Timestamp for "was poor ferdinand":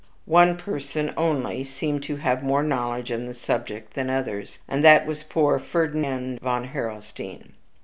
5.05-6.39